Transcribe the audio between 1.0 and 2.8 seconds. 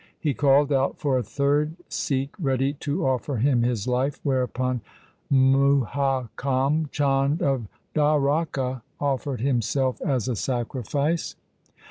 a third Sikh ready